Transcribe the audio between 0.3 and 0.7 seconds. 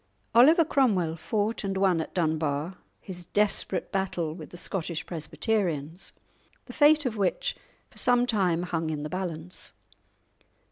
Oliver